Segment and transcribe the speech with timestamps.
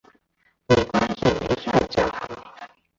[0.67, 2.27] 没关系，没事就好